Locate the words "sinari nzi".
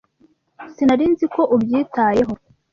0.73-1.25